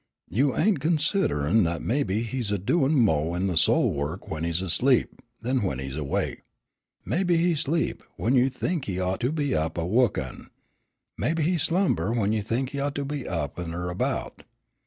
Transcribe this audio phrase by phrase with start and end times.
[0.31, 4.63] You ain't conside'in' that mebbe he's a doin' mo' in the soul wo'k when he's
[4.63, 6.41] asleep then when he's awake.
[7.05, 10.47] Mebbe he sleep, w'en you think he ought to be up a wo'kin'.
[11.19, 14.41] Mebbe he slumber w'en you think he ought to be up an' erbout.